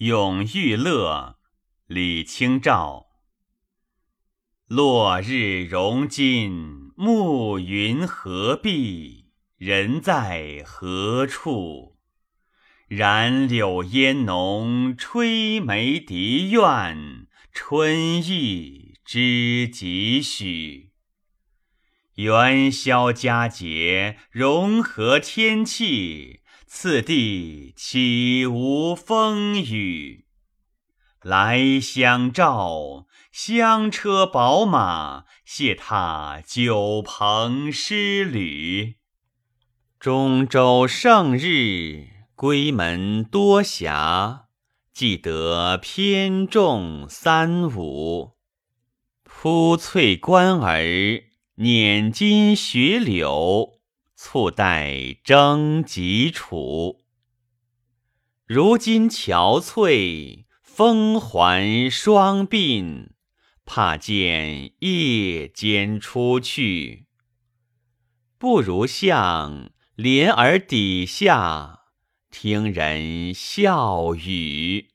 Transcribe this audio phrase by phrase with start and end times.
[0.00, 1.36] 永遇乐，
[1.86, 3.08] 李清照。
[4.66, 9.26] 落日融金暮云何碧？
[9.58, 11.98] 人在何处？
[12.88, 20.92] 染柳烟浓，吹梅笛怨，春意知几许？
[22.14, 26.39] 元宵佳节，融合天气，
[26.72, 30.24] 次第岂无风雨？
[31.20, 38.98] 来相照，香车宝马，谢踏酒朋诗旅。
[39.98, 42.06] 中州胜日。
[42.36, 44.44] 归门多暇，
[44.94, 48.36] 记得偏重三五。
[49.24, 51.24] 铺翠官儿，
[51.56, 53.79] 碾金雪柳，
[54.22, 57.00] 簇带征吉楚。
[58.44, 63.12] 如今憔悴，风环霜鬓，
[63.64, 67.06] 怕见夜间出去，
[68.36, 71.84] 不如向帘儿底下。
[72.30, 74.90] 听人笑语。